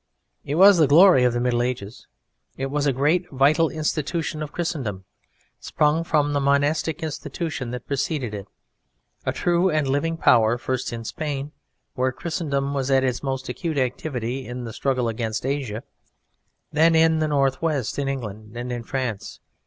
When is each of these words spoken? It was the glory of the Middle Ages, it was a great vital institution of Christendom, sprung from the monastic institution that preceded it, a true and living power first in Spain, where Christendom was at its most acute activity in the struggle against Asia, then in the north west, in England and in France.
It 0.43 0.55
was 0.55 0.79
the 0.79 0.87
glory 0.87 1.23
of 1.25 1.33
the 1.33 1.39
Middle 1.39 1.61
Ages, 1.61 2.07
it 2.57 2.71
was 2.71 2.87
a 2.87 2.91
great 2.91 3.29
vital 3.29 3.69
institution 3.69 4.41
of 4.41 4.51
Christendom, 4.51 5.05
sprung 5.59 6.03
from 6.03 6.33
the 6.33 6.39
monastic 6.39 7.03
institution 7.03 7.69
that 7.69 7.85
preceded 7.85 8.33
it, 8.33 8.47
a 9.27 9.31
true 9.31 9.69
and 9.69 9.87
living 9.87 10.17
power 10.17 10.57
first 10.57 10.91
in 10.91 11.03
Spain, 11.03 11.51
where 11.93 12.11
Christendom 12.11 12.73
was 12.73 12.89
at 12.89 13.03
its 13.03 13.21
most 13.21 13.47
acute 13.47 13.77
activity 13.77 14.47
in 14.47 14.63
the 14.63 14.73
struggle 14.73 15.07
against 15.07 15.45
Asia, 15.45 15.83
then 16.71 16.95
in 16.95 17.19
the 17.19 17.27
north 17.27 17.61
west, 17.61 17.99
in 17.99 18.07
England 18.07 18.57
and 18.57 18.71
in 18.71 18.81
France. 18.81 19.39